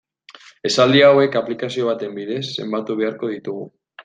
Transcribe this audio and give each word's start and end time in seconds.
Esaldi 0.69 1.03
hauek 1.07 1.37
aplikazio 1.41 1.91
baten 1.91 2.17
bidez 2.19 2.43
zenbatu 2.57 3.01
beharko 3.05 3.35
ditugu. 3.37 3.71